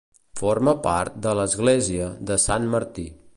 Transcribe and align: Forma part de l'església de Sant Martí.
Forma 0.39 0.71
part 0.87 1.19
de 1.27 1.35
l'església 1.41 2.09
de 2.31 2.39
Sant 2.47 2.67
Martí. 2.77 3.07